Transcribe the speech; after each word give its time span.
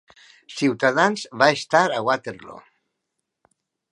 Ciutadans 0.59 1.25
va 1.41 1.49
estar 1.59 1.83
a 1.89 2.01
Waterloo 2.09 2.59